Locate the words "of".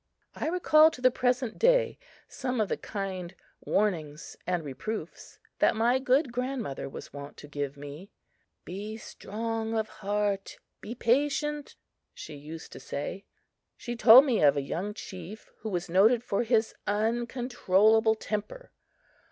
2.59-2.69, 9.77-9.87, 14.41-14.57